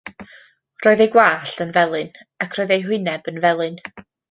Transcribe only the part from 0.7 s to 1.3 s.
Roedd ei